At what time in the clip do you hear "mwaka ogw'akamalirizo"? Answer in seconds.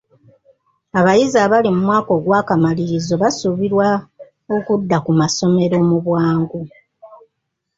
1.87-3.13